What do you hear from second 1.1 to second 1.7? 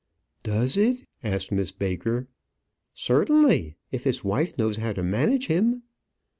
asked